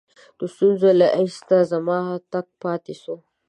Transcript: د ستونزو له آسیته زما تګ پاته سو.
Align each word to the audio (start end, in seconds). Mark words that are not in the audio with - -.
د 0.37 0.41
ستونزو 0.53 0.89
له 0.99 1.07
آسیته 1.21 1.57
زما 1.71 1.97
تګ 2.31 2.47
پاته 2.61 2.93
سو. 3.03 3.15